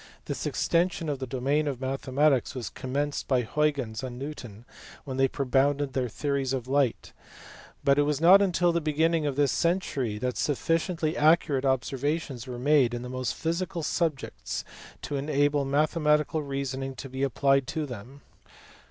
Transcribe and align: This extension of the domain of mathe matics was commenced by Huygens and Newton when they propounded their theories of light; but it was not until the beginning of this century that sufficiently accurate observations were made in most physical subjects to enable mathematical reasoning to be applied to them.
This 0.25 0.47
extension 0.47 1.09
of 1.09 1.19
the 1.19 1.27
domain 1.27 1.67
of 1.67 1.77
mathe 1.77 2.11
matics 2.11 2.55
was 2.55 2.71
commenced 2.71 3.27
by 3.27 3.43
Huygens 3.43 4.01
and 4.01 4.17
Newton 4.17 4.65
when 5.03 5.17
they 5.17 5.27
propounded 5.27 5.93
their 5.93 6.09
theories 6.09 6.53
of 6.53 6.67
light; 6.67 7.13
but 7.83 7.99
it 7.99 8.01
was 8.01 8.19
not 8.19 8.41
until 8.41 8.71
the 8.71 8.81
beginning 8.81 9.27
of 9.27 9.35
this 9.35 9.51
century 9.51 10.17
that 10.17 10.37
sufficiently 10.37 11.15
accurate 11.15 11.65
observations 11.65 12.47
were 12.47 12.57
made 12.57 12.95
in 12.95 13.03
most 13.11 13.35
physical 13.35 13.83
subjects 13.83 14.65
to 15.03 15.17
enable 15.17 15.65
mathematical 15.65 16.41
reasoning 16.41 16.95
to 16.95 17.07
be 17.07 17.21
applied 17.21 17.67
to 17.67 17.85
them. 17.85 18.21